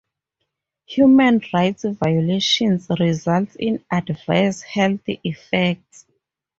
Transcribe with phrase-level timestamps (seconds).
[0.87, 6.07] Human rights violations result in adverse health effects.